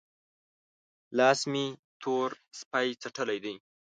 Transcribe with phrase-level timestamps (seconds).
[1.17, 1.65] لاس مې
[2.01, 3.55] تور سپۍ څټلی دی؟